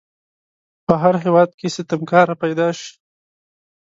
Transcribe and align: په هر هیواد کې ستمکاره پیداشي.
په 0.85 0.93
هر 1.01 1.15
هیواد 1.23 1.49
کې 1.59 1.67
ستمکاره 1.75 2.35
پیداشي. 2.43 2.91